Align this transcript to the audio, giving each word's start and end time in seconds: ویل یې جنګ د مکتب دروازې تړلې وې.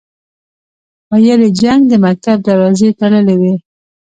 ویل 1.09 1.41
یې 1.45 1.49
جنګ 1.61 1.81
د 1.87 1.93
مکتب 2.05 2.37
دروازې 2.47 2.89
تړلې 2.99 3.35
وې. 3.41 3.53